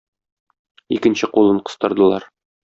Икенче 0.95 1.27
кулын 1.33 1.59
кыстырдылар. 1.65 2.23